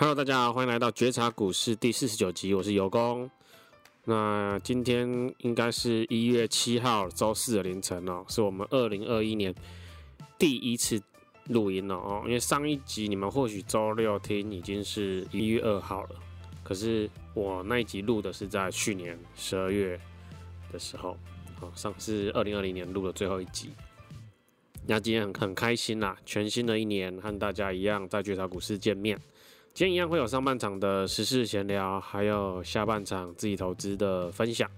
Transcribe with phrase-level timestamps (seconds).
[0.00, 3.28] Hello，大家好，欢迎来到觉察股市第四十九集，我是尤工。
[4.04, 9.52] 那今天应该是一月七号周四的凌晨哦，是我们二零二一年
[10.38, 11.02] 第一次
[11.46, 12.22] 录音了哦。
[12.26, 16.10] 因为上一集你们或许周六听已经是一月二号了，
[16.62, 20.00] 可是我那一集录的是在去年十二月
[20.70, 21.16] 的时候，
[21.58, 23.70] 好，上次二零二零年录的最后一集。
[24.86, 29.18] 那今天很很开心啦，全新的一年和大家一样在觉察股市见面。
[29.78, 34.68] 今天一样会有上半场的时事闲聊，还有下半场自己投资的分享。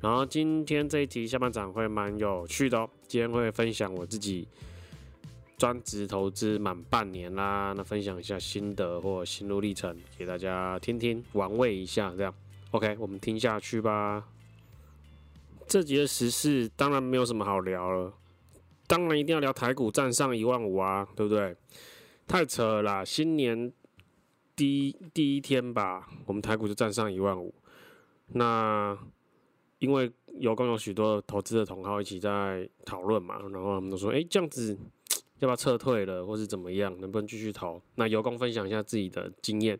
[0.00, 2.88] 然后今天这一集下半场会蛮有趣的哦。
[3.08, 4.46] 今天会分享我自己
[5.58, 12.32] 专职投资满半年啦，那分享一下心得或心路历程给大家听听，玩味一下这样。
[12.70, 14.22] OK，我们听下去吧。
[15.66, 18.14] 这集的时事当然没有什么好聊了，
[18.86, 21.56] 当然一定要聊台股站上一万五啊，对不对？
[22.28, 23.72] 太扯了啦，新年。
[24.56, 27.54] 第一第一天吧，我们台股就站上一万五。
[28.28, 28.98] 那
[29.78, 34.76] 因为有共有许多投资的同好一起在讨论嘛，然后他们都说：“哎、这样子
[35.40, 36.98] 要不要撤退了，或是怎么样？
[36.98, 39.78] 能不能继续投？”那有功分享一下自己的经验，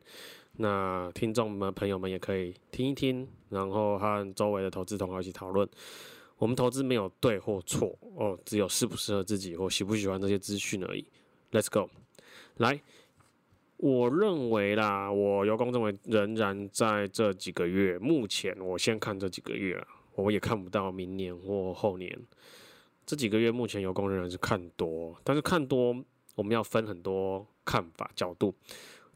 [0.59, 5.67] 那听众们朋友们也可以听一听，然后和周围的投资同好一起讨论。
[6.37, 11.07] 我们投资没有对或错哦，只有适不适合自己或喜不喜欢这些资讯而已。
[11.51, 11.89] Let's go，
[12.59, 12.79] 来。
[13.79, 22.19] 我认为啦，我有功认为仍然在这几个月，目前我先看这几个月，我也看不到明年或后年。
[23.05, 25.95] 这几个月目前有功仍然是看多，但是看多
[26.35, 28.55] 我们要分很多看法角度。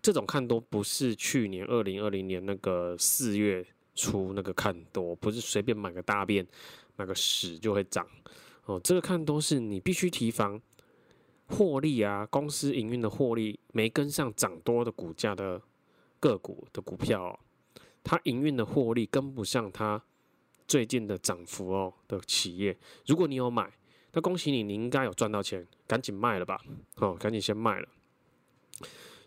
[0.03, 6.47] 这种看多不是去年二零二零年那个四月初那个看多，不是随便买个大便
[6.97, 8.07] 买个屎就会涨
[8.67, 8.79] 哦。
[8.85, 10.61] 这个看多是你必须提防。
[11.51, 15.61] 获利啊，公司营运的获利没跟上涨多的股价的
[16.19, 17.39] 个股的股票哦，
[18.05, 20.03] 它营运的获利跟不上它
[20.67, 23.71] 最近的涨幅哦的企业，如果你有买，
[24.13, 26.61] 那恭喜你，你应该有赚到钱，赶紧卖了吧，
[26.97, 27.89] 哦，赶紧先卖了。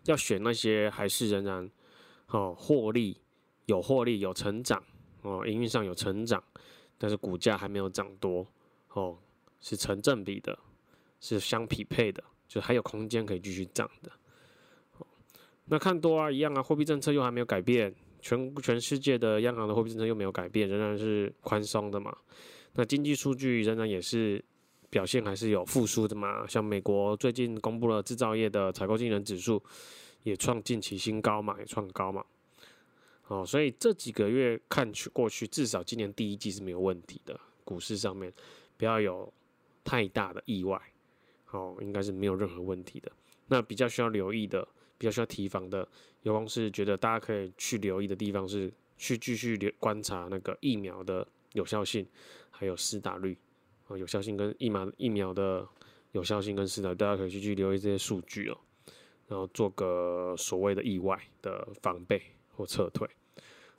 [0.05, 1.69] 要选那些还是仍然
[2.27, 3.21] 哦获利
[3.65, 4.81] 有获利有成长
[5.21, 6.43] 哦，营运上有成长，
[6.97, 8.47] 但是股价还没有涨多
[8.93, 9.17] 哦，
[9.59, 10.57] 是成正比的。
[11.23, 14.11] 是相匹配的，就还有空间可以继续涨的。
[15.65, 22.13] 那看多啊，一样啊，货币政策又还没有改变，全全世界的央行的货币政策又没有改变，仍然是宽松的嘛。
[22.73, 24.43] 那经济数据仍然也是
[24.89, 26.45] 表现还是有复苏的嘛。
[26.45, 29.63] 像美国最近公布了制造业的采购经理人指数，
[30.23, 32.25] 也创近期新高嘛，也创高嘛。
[33.27, 37.39] 哦，所以这几个月看去过去，至少今年第一季是没有问题的。
[37.63, 38.31] 股市上面
[38.75, 39.33] 不要有
[39.85, 40.79] 太大的意外。
[41.53, 43.11] 哦，应该是没有任何问题的。
[43.47, 45.87] 那比较需要留意的，比较需要提防的，
[46.23, 52.07] 尤其是觉得大家可以去留意的地方是去继续留观察那个疫苗的有效性，
[52.49, 53.37] 还有施打率
[53.87, 55.67] 啊，有效性跟疫苗疫苗的
[56.13, 58.57] 有效性跟施打，大家可以去去留意这些数据哦，
[59.27, 62.19] 然后做个所谓的意外的防备
[62.55, 63.07] 或撤退。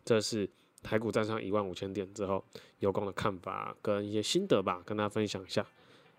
[0.05, 0.49] 这是
[0.83, 2.45] 台股站上一万五千点之后，
[2.79, 5.67] 尤公的看法跟一些心得吧，跟大家分享一下。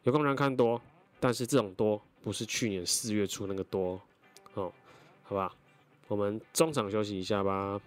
[0.03, 0.81] 尤公人看多。
[1.20, 4.00] 但是这种多不是去年四月初那个多
[4.53, 4.72] 哦，
[5.24, 5.53] 好吧，
[6.08, 7.80] 我们中场休息一下吧。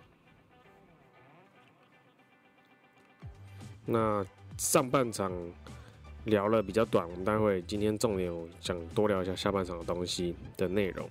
[3.85, 4.25] 那
[4.59, 5.33] 上半场
[6.25, 11.09] 聊了比较短，我们待会今天重点想多聊一下下半场的东西的内容。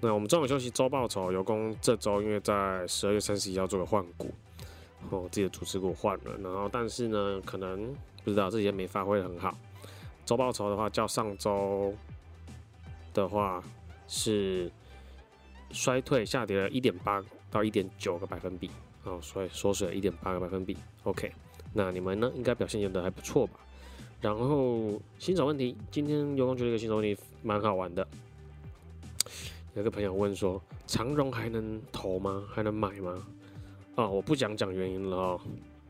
[0.00, 4.30] 那我们中场休息周报酬，尤公这周因为在十二月三十一号做了换股，
[5.10, 7.92] 哦，自己的主持股换了，然后但是呢，可能
[8.22, 9.56] 不知道这几天没发挥很好。
[10.26, 11.94] 周报酬的话，较上周
[13.14, 13.62] 的话
[14.08, 14.70] 是
[15.70, 18.68] 衰退下跌了一点八到一点九个百分比，
[19.04, 20.76] 哦，所以缩水了一点八个百分比。
[21.04, 21.30] OK，
[21.72, 22.30] 那你们呢？
[22.34, 23.54] 应该表现得还不错吧？
[24.20, 28.06] 然后新手问题，今天尤公觉得一个新手问题蛮好玩的。
[29.74, 32.42] 有个朋友问说：长荣还能投吗？
[32.50, 33.24] 还能买吗？
[33.94, 35.40] 啊、我不讲讲原因了哦，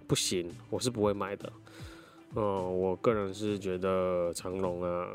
[0.06, 1.50] 不行，我是不会买的。
[2.36, 5.08] 哦，我个人是觉得长龙啊，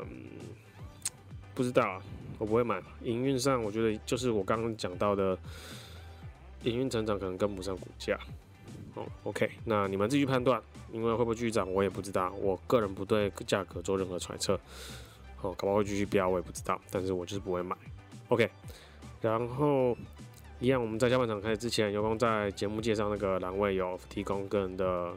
[1.54, 2.02] 不知道啊，
[2.36, 2.82] 我不会买。
[3.04, 5.38] 营运上，我觉得就是我刚刚讲到的，
[6.64, 8.18] 营运成长可能跟不上股价。
[8.94, 10.60] 哦，OK，那你们自己判断，
[10.92, 12.32] 因为会不会继续涨，我也不知道。
[12.40, 14.58] 我个人不对价格做任何揣测。
[15.42, 16.80] 哦，搞不好会继续飙，我也不知道。
[16.90, 17.76] 但是我就是不会买。
[18.30, 18.50] OK，
[19.20, 19.96] 然后
[20.58, 25.14] 一样，我们在下半场开始之前，尤公在节目介绍那个栏位有提供个人的。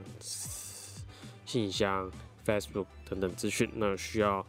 [1.45, 2.12] 信箱、
[2.45, 4.45] Facebook 等等资讯，那需要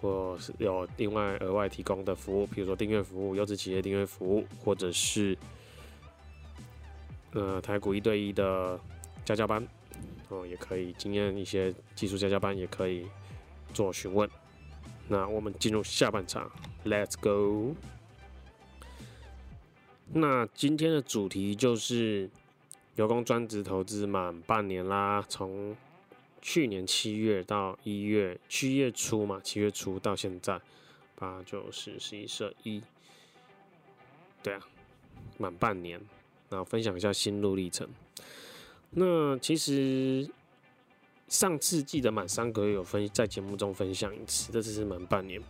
[0.00, 5.36] 或是有另外额外提供的服务，比如说订阅服务、优质企业订阅服务，或者是
[7.32, 8.78] 呃台股一对一的
[9.24, 9.66] 家教班
[10.28, 13.06] 哦，也可以经验一些技术家教班，也可以
[13.72, 14.28] 做询问。
[15.08, 16.50] 那我们进入下半场
[16.84, 17.74] ，Let's go。
[20.12, 22.30] 那今天的主题就是
[22.94, 25.76] 有功专职投资满半年啦，从
[26.40, 30.60] 去年七月到一月，七月初嘛，七月初到现在，
[31.16, 32.82] 八九十十一十一，
[34.42, 34.60] 对啊，
[35.38, 36.00] 满半年，
[36.48, 37.88] 然后分享一下心路历程。
[38.90, 40.28] 那其实
[41.28, 45.42] 上次记得满三个月有分在节目中分享一次，这次是满半年。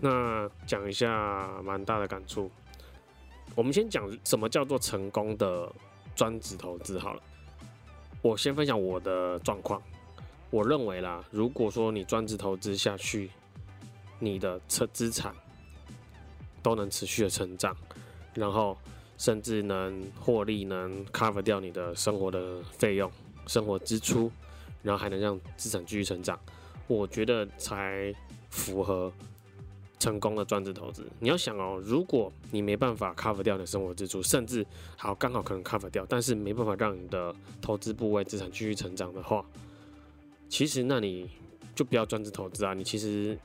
[0.00, 2.50] 那讲一下蛮大的感触。
[3.54, 5.70] 我们先讲什么叫做成功的
[6.16, 7.22] 专职投资好了。
[8.22, 9.82] 我先分享我的状况。
[10.50, 13.30] 我认为啦，如果说你专职投资下去，
[14.18, 15.34] 你的资资产
[16.62, 17.76] 都能持续的成长，
[18.34, 18.76] 然后
[19.18, 23.10] 甚至能获利，能 cover 掉你的生活的费用、
[23.46, 24.30] 生活支出，
[24.82, 26.38] 然后还能让资产继续成长，
[26.86, 28.14] 我觉得才
[28.50, 29.12] 符合。
[30.00, 34.66] 成功的专职投资，你要想哦，如果你没办法 cover 掉你的生活支出，甚至
[34.98, 39.42] 好刚好可能 cover 掉，但是没办法让你的投资部位资产继续成长的话，
[40.54, 41.28] 其实那你
[41.74, 42.72] 就不要专职投资啊。
[42.72, 43.36] 你其实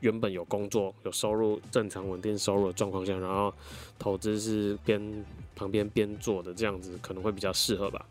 [0.00, 3.54] 原本有工作、有收入、正常稳定收入的状况下，然后
[3.96, 5.24] 投资是边
[5.54, 8.04] 旁边边做的，这样子可能会比较适合吧。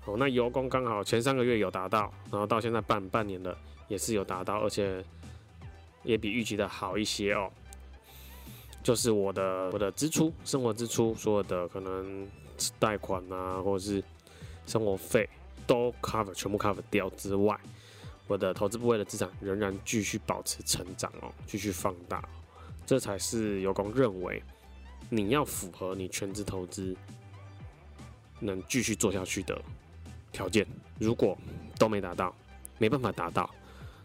[0.00, 3.54] 好，那油工刚好前三个月有达到，然后到现在半半年了
[3.88, 5.04] 也是有达到，而且。
[6.02, 7.50] 也比预期的好一些哦，
[8.82, 12.26] 就是我的我的支出，生活支出，所有的可能
[12.78, 14.02] 贷款啊，或者是
[14.64, 15.28] 生活费
[15.70, 17.56] 都 cover 全部 cover 掉之外，
[18.26, 22.28] 我的投资部位的资产仍然继续保持成长哦，继续放大，
[22.84, 24.42] 这才是有功认为
[25.08, 26.96] 你要符合你全职投资
[28.40, 29.62] 能继续做下去的
[30.32, 30.66] 条件，
[30.98, 31.38] 如果
[31.78, 32.34] 都没达到，
[32.78, 33.48] 没办法达到。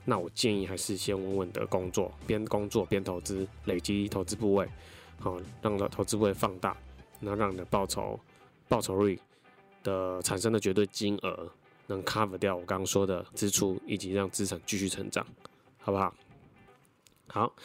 [0.03, 4.69] 那我建议还是先稳稳的工作，边工作边投资，累积投资部位，
[5.17, 6.77] 好，让的投资部位放大，
[7.19, 8.19] 那让你的报酬
[8.67, 9.19] 报酬率
[9.85, 11.49] 的产生的绝对金额
[11.87, 15.25] 能 cover 掉我刚刚说的支出，以及让资产继续成长，
[15.77, 16.13] 好不好？
[17.27, 17.55] 好，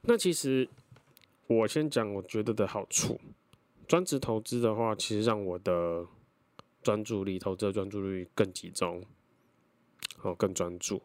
[0.00, 0.66] 那其实
[1.46, 3.20] 我先讲我觉得的好处，
[3.86, 6.06] 专职投资的话，其实让我的
[6.82, 9.04] 专注力、投资专注力更集中，
[10.22, 11.02] 哦，更专注。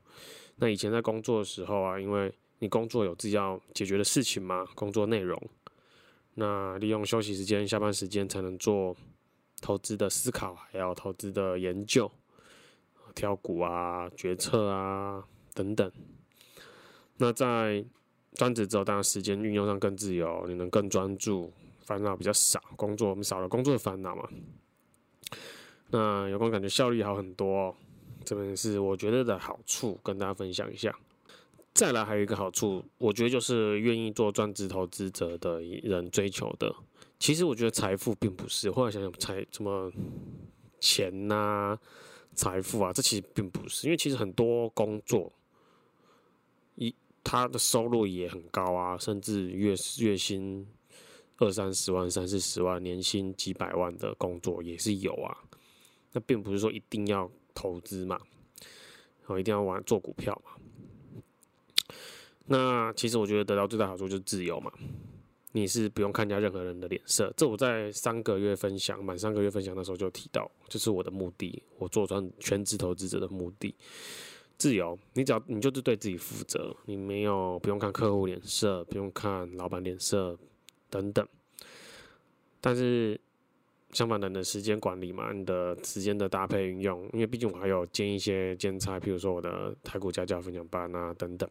[0.56, 5.42] 那以前在工作的时候啊，因为你工作有自己要解决的事情嘛，工作内容，
[6.36, 8.96] 那利用休息时间、下班时间才能做
[9.62, 12.12] 投资的思考，还有投资的研究、
[13.16, 15.24] 挑股啊、决策啊
[15.54, 15.90] 等等。
[17.18, 17.86] 那在
[18.34, 24.28] 专职之后，当然时间运用上更自由，你能更专注，烦恼比较少，工作我们少了工作的烦恼嘛。
[25.92, 27.76] 那有关感觉效率好很多哦。
[28.26, 30.98] 这边是我觉得的好处，跟大家分享一下。
[31.74, 36.74] 再来还有一个好处，我觉得就是愿意做专职投资者的人追求的。
[37.22, 39.92] 其实我觉得财富并不是，后来想想财什么
[40.80, 41.78] 钱呐、
[42.34, 45.32] 财富啊，这其实并不是，因为其实很多工作
[46.74, 46.92] 一
[47.24, 50.68] 他的收入也很高啊，甚至月月薪
[51.38, 55.38] 二三十万、三四十万，年薪几百万的工作也是有啊。
[56.14, 57.30] 那并不是说一定要。
[57.54, 58.18] 投资嘛，
[59.26, 60.52] 我一定要玩做股票嘛。
[62.46, 64.72] 那其实我觉得得到最大好处就是自由嘛，
[65.52, 67.34] 你是不用看人家任何人的脸色。
[67.38, 73.76] 这我在三个月分享，满三个月分享的时候就提到，这是我的目的，我做专全职投资者的目的。
[74.58, 80.38] 自由，你只要你就是对自己负责，你没有不用看客户脸色，不用看老板脸色
[80.90, 81.28] 等等。
[82.60, 83.20] 但是。
[83.94, 91.50] 相反的，你的时间管理嘛，你的时间的搭配运用，因为毕竟我还有兼一些兼差，譬如说我的台股家教分享班啊等等，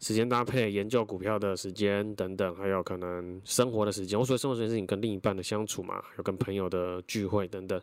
[0.00, 4.18] 时间搭配、研究股票的时间等等，还有可能生活的时间。
[4.18, 7.80] 我所谓生活时间是你跟另一半的相处嘛，有跟朋友的聚会等等，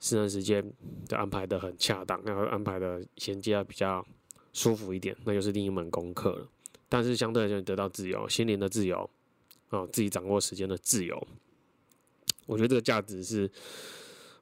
[0.00, 0.64] 私人时间
[1.08, 4.04] 就安排得很恰当，然后安排的衔接比较
[4.52, 6.48] 舒服一点，那就是另一门功课了。
[6.88, 9.08] 但是相对来讲，得到自由，心灵的自由，
[9.70, 11.28] 哦，自己掌握时间的自由。
[12.46, 13.48] 我觉得这个价值是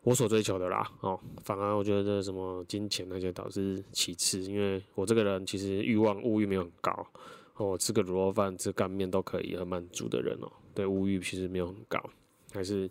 [0.07, 7.07] 我所追求的啦，哦，反而我觉得什么金钱那些导致其次，因为我这个人其实欲望物欲没有很高，
[7.57, 12.01] 哦，吃个卤肉饭、吃干面都可以很满足的人哦，对物欲其实没有很高，
[12.53, 12.89] 还是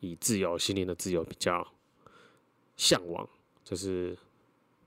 [0.00, 1.64] 以自由心灵的自由比较
[2.76, 3.28] 向往，
[3.62, 4.18] 这是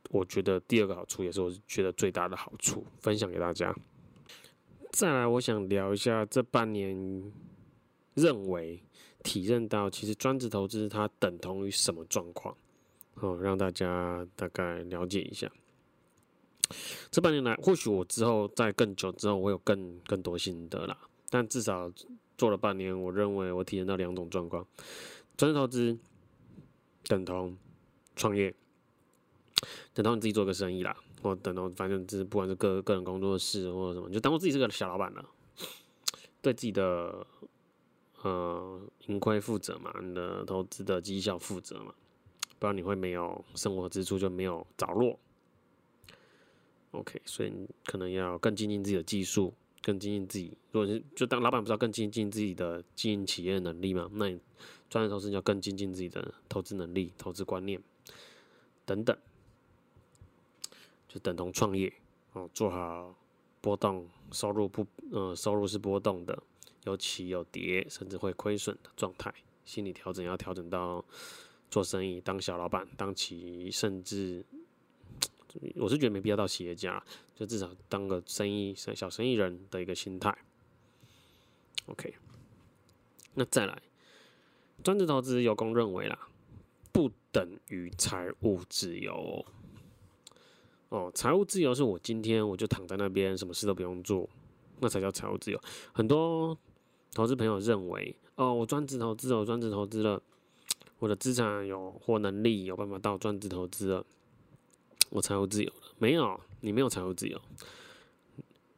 [0.10, 3.74] 我觉得第二个好处，也是我觉得最大的好处，分享给大家。
[4.92, 7.32] 再来，我想聊一下这半年
[8.16, 8.84] 认为
[9.24, 12.56] 体认到，其实专职投资它等同于什么状况？
[13.16, 15.52] 哦，让大家大概了解一下。
[17.12, 20.98] 这半年来，或许我之后在更久之后，我有更更多心得啦。
[21.30, 21.92] 但至少
[22.38, 24.66] 做了半年，我认为我体验到两种状况：
[25.36, 26.00] 专职投资
[27.04, 27.58] 等同
[28.16, 28.54] 创业，
[29.94, 30.96] 等同你自己做个生意啦。
[31.22, 35.24] 或等同反正就是不管是个个人工作室或者什么，就当做自己是个小老板了，
[36.42, 37.28] 对自己的
[38.24, 41.94] 呃盈亏负责嘛，你的投资的绩效负责嘛，
[42.60, 45.20] 不然你会没有生活支出就没有着落。
[46.92, 50.58] OK，所以你可能要更精进自己的技术，更精进自己。
[50.72, 54.10] 如果是就当老板，不是要更精进自己的经营企业能力嘛？
[54.14, 54.40] 那你
[54.90, 57.82] 专业投资你要更精进自己的投资能力、投资观念
[58.86, 59.18] 等等。
[61.08, 61.92] 就等同创业
[62.32, 63.14] 哦，做好
[63.60, 66.42] 波动收入不，呃，收入是波动的，
[66.84, 69.34] 有起有跌，甚至会亏损的状态。
[69.64, 71.04] 心理调整要调整到
[71.70, 74.44] 做生意，当小老板，当企，甚至
[75.76, 77.02] 我是觉得没必要到企业家，
[77.36, 80.36] 就至少当个生意小生意人的一个心态。
[81.86, 82.14] OK，
[83.36, 83.82] 那再来，
[84.84, 86.28] 专职投资有功认为啦，
[86.92, 89.46] 不等于财务自由。
[90.90, 94.30] 哦，财务自由是我今天我就躺在那边，什么事都不用做，
[94.80, 95.62] 那才叫财务自由。
[95.94, 96.58] 很多
[97.14, 100.22] 投资朋友认为，哦，我专职投资，我专职投资了，
[101.00, 104.06] 我的资产有或能力有办法到专职投资了，
[105.10, 105.94] 我财务自由了。
[105.98, 107.40] 没有，你没有财务自由。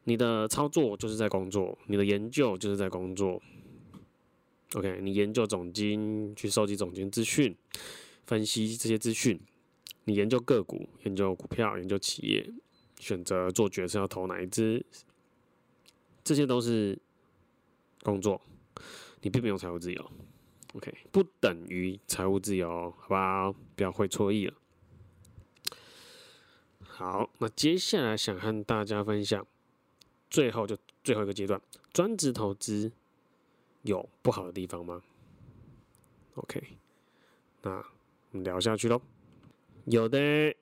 [0.04, 3.40] 你的操作就是在工作，你的研究就是在工作。
[4.74, 7.56] OK，你研究总经，去收集总经资讯，
[8.26, 9.40] 分析这些资讯。
[10.04, 12.52] 你研究个股，研究股票，研究企业，
[12.98, 14.84] 选择做决策要投哪一支，
[16.22, 16.98] 这些都是
[18.04, 18.40] 工作，
[19.22, 20.10] 你并没有财务自由。
[20.74, 23.52] OK，不等于财务自由，好不好？
[23.74, 24.54] 不要会错意了。
[26.80, 29.44] 好，那接下来想和大家分享，
[30.28, 31.60] 最后就最后一个阶段，
[31.92, 32.92] 专职投资
[33.82, 35.02] 有不好的地方吗
[36.34, 36.62] ？OK，
[37.62, 37.70] 那
[38.30, 39.00] 我们聊下去喽。
[39.86, 40.54] 有的，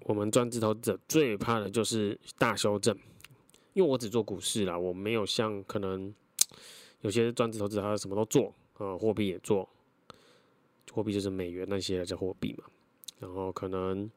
[0.00, 2.96] 我们专职投资者最怕的就是大修正，
[3.74, 6.14] 因为我只做股市啦，我没有像可能
[7.00, 9.68] 有些专职投资者他什么都做啊，货币也做，
[10.92, 12.64] 货币就是美元那些叫货币嘛，
[13.18, 14.10] 然后可能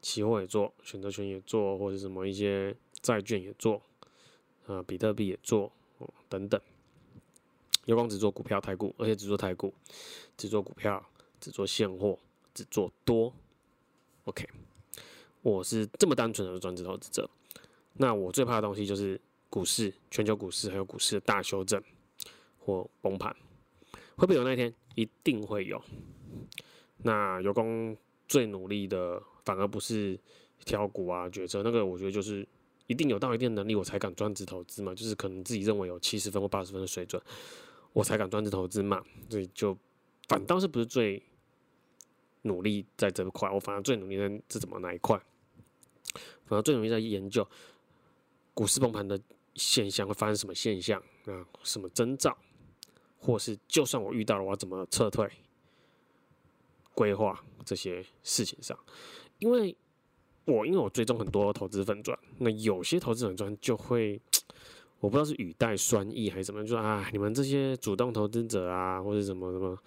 [0.00, 3.82] 期货也做，选择权也做，或者什么一些债券也做，
[4.66, 6.60] 啊，比特币也做，哦等等。
[7.86, 9.72] 有光只做股票太股，而且只做太股，
[10.36, 11.04] 只做股票，
[11.40, 12.18] 只做现货。
[12.52, 13.32] 只做多
[14.24, 14.44] ，OK，
[15.40, 17.30] 我是这么单纯的专职投资者。
[17.94, 19.18] 那我最怕的东西就是
[19.50, 21.82] 股市、全球股市还有股市的大修正
[22.58, 23.36] 或崩盘，
[24.16, 24.72] 会不会有那一天？
[24.94, 25.82] 一定会有。
[27.02, 27.94] 那有功
[28.26, 30.18] 最努力的，反而不是
[30.64, 32.46] 挑股啊、决策，那个我觉得就是
[32.86, 34.94] 一定有到一定能力，我才敢专职投资嘛。
[34.94, 37.20] 就是可能自己认为有七十分或八十分的水准，
[37.92, 39.04] 我才敢专职投资嘛。
[39.28, 39.76] 所以就
[40.28, 41.22] 反倒是不是最。
[42.42, 45.14] 努力在这块，我反而最努力在这怎么哪一块？
[46.46, 47.46] 反而最努力在研究
[48.54, 49.20] 股市崩盘的
[49.54, 51.46] 现象会发生什么现象啊？
[51.62, 52.36] 什么征兆？
[53.18, 55.30] 或是就算我遇到了，我要怎么撤退？
[56.94, 58.78] 规划这些事情上，
[59.38, 59.76] 因为
[60.44, 64.20] 我因为我追踪很多投资粉专，那有些投资粉专就会，
[64.98, 69.78] 我不知道是语带酸意还是什么，就说啊，你们这些主动投资者啊，或者什么什么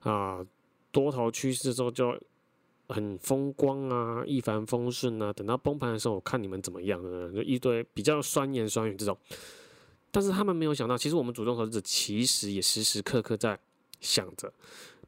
[0.00, 0.46] 啊。
[0.90, 2.18] 多头趋势之后就
[2.88, 5.32] 很风光啊，一帆风顺啊。
[5.32, 7.30] 等到崩盘的时候，我看你们怎么样呢？
[7.32, 9.16] 就一堆比较酸言酸语这种。
[10.10, 13.58] 但是他们没有想到，其实我们主动投资者其实也时时刻刻在
[14.00, 14.50] 想着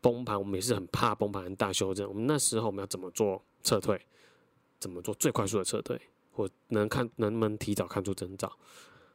[0.02, 0.38] 崩盘。
[0.38, 2.06] 我们也是很怕崩盘、大修正。
[2.06, 3.98] 我们那时候我们要怎么做撤退？
[4.78, 5.98] 怎么做最快速的撤退？
[6.32, 8.52] 或能看能不能提早看出征兆？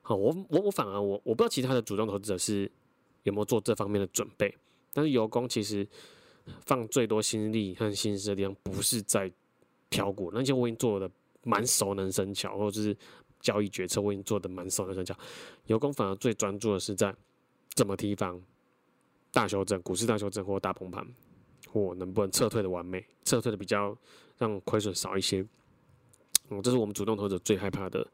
[0.01, 2.71] 好，我我我反而我我不知道其他的主动投资者是
[3.21, 4.55] 有没有做这方面的准备。
[4.91, 5.87] 但是油工其实。
[6.65, 9.31] 放最多心力和心思的地方，不是在
[9.89, 11.09] 挑股，那些我已经做的
[11.43, 12.95] 蛮熟能生巧，或者是
[13.39, 15.15] 交易决策我已经做的蛮熟能生巧。
[15.67, 17.15] 有功反而最专注的是在
[17.75, 18.41] 怎么提防
[19.31, 21.05] 大修正、股市大修正或大崩盘，
[21.69, 23.97] 或能不能撤退的完美，撤退的比较
[24.37, 25.45] 让亏损少一些。
[26.49, 28.05] 嗯，这是我们主动投资者最害怕的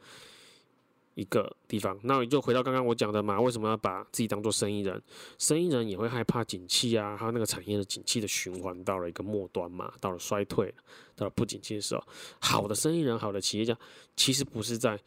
[1.16, 1.98] 一个地方。
[2.04, 5.02] 那你就回到刚刚我讲的嘛，为什么要把自己当做生意人？
[5.38, 10.74] 生意人也会害怕景气啊，还有那个产业的景气的循环到了一个末端嘛，到了衰退，
[11.16, 12.04] 到了不景气的时候，
[12.40, 13.78] 好的生意人、好的企业家，
[14.16, 15.00] 其实不是在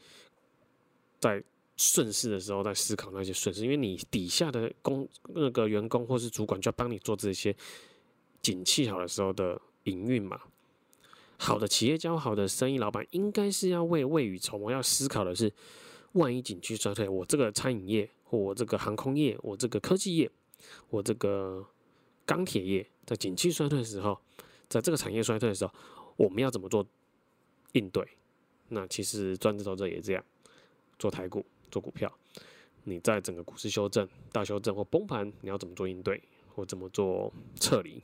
[1.18, 1.42] 在
[1.76, 7.54] 顺势的时候在思考那些顺势，因为你底下的工那个员工或是主管就要帮你做这些
[8.42, 10.40] 景气好的时候的营运嘛。
[11.37, 15.52] 好的企业家、好的生意老板，应该是要为未雨绸缪，要思考的是，
[16.14, 20.30] 万一景区衰退，我这个餐饮业，或我这个航空业，我这个科技业，
[20.88, 21.64] 我这个
[22.26, 24.18] 钢铁业，在景气衰退的时候，
[24.68, 25.73] 在这个产业衰退的时候，
[26.16, 26.87] 我们要怎么做
[27.73, 28.06] 应对？
[28.68, 30.25] 那其实专职投资者也这样，
[30.99, 32.12] 做台股、做股票，
[32.85, 36.23] 你在整个股市修正、大修正或崩盘，你要怎么做应对，
[36.54, 38.02] 或怎么做撤离？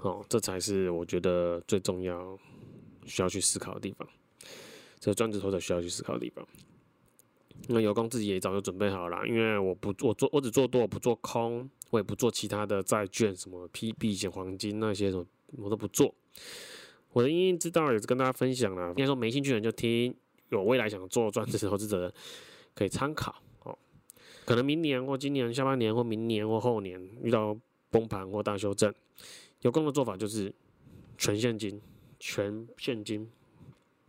[0.00, 2.38] 哦，这才是我觉得最重要
[3.04, 4.08] 需要去思考的地方。
[4.98, 6.46] 这个专职投资者需要去思考的地方。
[7.68, 15.24] 那有功自己也早就准备好了，因为我不做，做我只做多，我不做空，我也不做其他的债券，什么 P B 险、黄金那些什么
[15.56, 16.14] 我都不做。
[17.12, 20.14] 我的因应之道也是跟大家分享了，应该说没兴趣的人就听，
[20.50, 22.14] 有未来想做专职投资者的
[22.74, 23.34] 可以参考
[23.64, 23.76] 哦。
[24.44, 27.56] 可能明年或今年下半年或明年或后年遇到
[27.90, 28.94] 崩盘或大修正。
[29.62, 30.54] 有功的做法就是
[31.16, 31.80] 全现金，
[32.20, 33.28] 全现金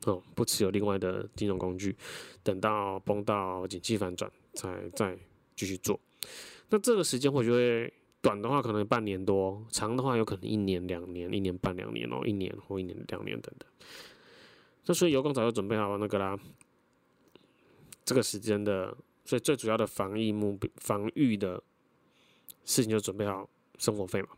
[0.05, 1.95] 哦，不持有另外的金融工具，
[2.43, 5.17] 等到崩到景气反转才再
[5.55, 5.99] 继续做。
[6.69, 13.67] 那这个时间或许会短的话可能半年多，长的话有可能一年、两年、一年半、两年哦，一年或一年、两年等等。
[14.85, 16.37] 那所以油工早就准备好那个啦，
[18.05, 21.61] 这个时间的，所以最主要的防疫目防御的
[22.63, 24.29] 事情就准备好生活费嘛。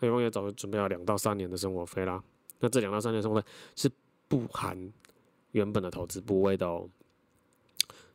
[0.00, 2.22] 有功也早就准备好两到三年的生活费啦。
[2.60, 3.90] 那这两到三年生活费是
[4.28, 4.92] 不含
[5.52, 6.88] 原本的投资部位的哦，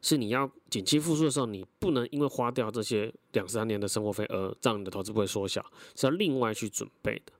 [0.02, 7.34] 是你要景气复苏的时候，你不能因为花掉这些两三年的生活费而让你的投资不会缩小，是要另外去准备的。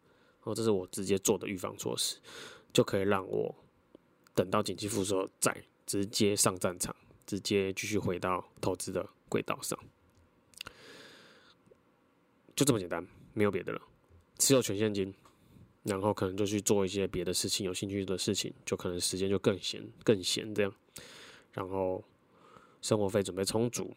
[0.44, 2.18] 哦，这是我直接做的预防措施，
[2.72, 3.54] 就可以让我
[4.34, 6.96] 等到景气复苏再直接上战场，
[7.26, 9.78] 直接继续回到投资的轨道上，
[12.56, 13.82] 就这么简单，没有别的了。
[14.38, 15.14] 持有全现金，
[15.84, 20.74] 然后可能就去做一些别的事情，有兴趣的事情，就可能时间就更闲更闲这样。
[21.54, 22.04] 然后
[22.82, 23.96] 生活费准备充足，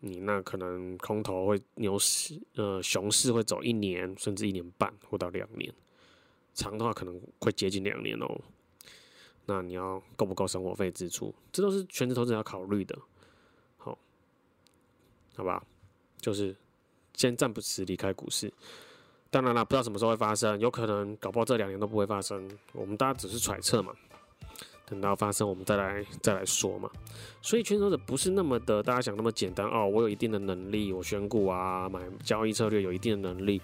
[0.00, 5.72] 你那可能空头会牛市，呃，熊市会走一年甚至一年半或到两年，
[6.54, 8.40] 长的话可能会接近两年哦。
[9.46, 11.34] 那你要够不够生活费支出？
[11.50, 12.98] 这都是全职投资者要考虑的。
[13.76, 13.98] 好，
[15.34, 15.64] 好吧，
[16.20, 16.54] 就是
[17.14, 18.52] 先暂不时离开股市。
[19.30, 22.48] 当然了，不知道什么时候会发生，有可能搞不好这两年都不会发生。
[22.72, 23.92] 我们大家只是揣测嘛，
[24.86, 26.88] 等到发生我们再来再来说嘛。
[27.42, 29.86] 所以全职投者不是那么的大家想那么简单哦。
[29.86, 33.60] 我有一定的能力，我选股啊，买交易策略有一定的能力，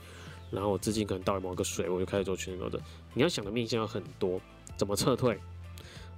[0.50, 2.80] 然后我资金可能到某个水，我就开始做全职投者。
[3.14, 4.40] 你要想的面向有很多，
[4.76, 5.38] 怎么撤退？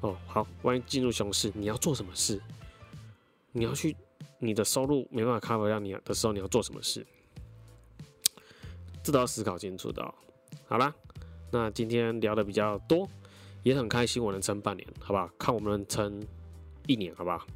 [0.01, 2.41] 哦，好，万一进入熊市，你要做什么事？
[3.53, 3.97] 你要去，
[4.39, 7.07] 你的收入没办法 cover 掉你的时候，你要做什么事？
[9.05, 10.03] 这都要思考清楚的。
[10.67, 10.93] 好啦，
[11.53, 13.09] 那今天聊的比较多，
[13.63, 15.31] 也很开心我能撑半年，好不好？
[15.39, 16.21] 看我们能撑
[16.87, 17.47] 一年，好不好？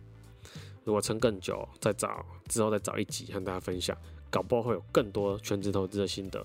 [0.84, 3.96] 如果撑更久，再找之后再找一集和大家分享，
[4.30, 6.44] 搞不好会有更多全职投资的心得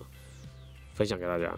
[0.94, 1.54] 分享给大家。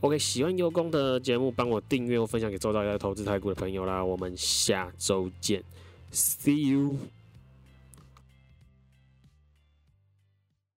[0.00, 4.04] OK，喜欢有功的节目，帮我订阅或分享给周遭要投资台股的朋友啦。
[4.04, 5.64] 我们下周见
[6.12, 7.15] ，See you。